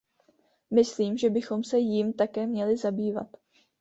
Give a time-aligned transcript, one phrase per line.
[0.71, 3.27] Myslím, že bychom se jím také měli zabývat.